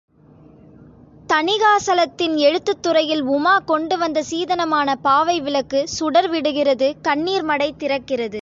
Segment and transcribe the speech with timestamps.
[1.29, 8.39] தணிகாசலத்தின் எழுத்துத் துறையில் உமா கொண்டு வந்த சீதனமான பாவை விளக்கு சுடர் விடுகிறது கண்ணீர்மடை திறக்கிறது.